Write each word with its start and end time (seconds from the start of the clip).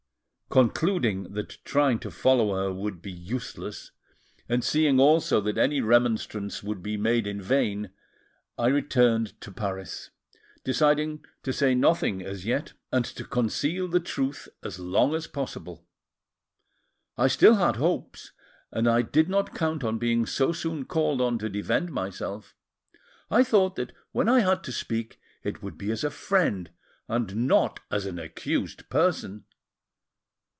Concluding 0.53 1.31
that 1.31 1.59
trying 1.63 1.97
to 1.99 2.11
follow 2.11 2.53
her 2.57 2.73
would 2.73 3.01
be 3.01 3.09
useless, 3.09 3.91
and 4.49 4.65
seeing 4.65 4.99
also 4.99 5.39
that 5.39 5.57
any 5.57 5.79
remonstrance 5.79 6.61
would 6.61 6.83
be 6.83 6.97
made 6.97 7.25
in 7.25 7.41
vain, 7.41 7.91
I 8.57 8.67
returned 8.67 9.39
to 9.39 9.51
Paris, 9.53 10.09
deciding 10.65 11.23
to 11.43 11.53
say 11.53 11.73
nothing 11.73 12.21
as 12.21 12.43
yet, 12.45 12.73
and 12.91 13.05
to 13.05 13.23
conceal 13.23 13.87
the 13.87 14.01
truth 14.01 14.49
as 14.61 14.77
long 14.77 15.15
as 15.15 15.25
possible. 15.25 15.87
I 17.17 17.27
still 17.29 17.55
had 17.55 17.77
hopes, 17.77 18.33
and 18.73 18.89
I 18.89 19.03
did 19.03 19.29
not 19.29 19.55
count 19.55 19.85
on 19.85 19.99
being 19.99 20.25
so 20.25 20.51
soon 20.51 20.83
called 20.83 21.21
on 21.21 21.37
to 21.39 21.47
defend 21.47 21.93
myself: 21.93 22.57
I 23.29 23.45
thought 23.45 23.77
that 23.77 23.93
when 24.11 24.27
I 24.27 24.41
had 24.41 24.65
to 24.65 24.73
speak, 24.73 25.17
it 25.43 25.63
would 25.63 25.77
be 25.77 25.91
as 25.93 26.03
a 26.03 26.11
friend, 26.11 26.71
and 27.07 27.47
not 27.47 27.79
as 27.89 28.05
an 28.05 28.19
accused 28.19 28.89
person. 28.89 29.45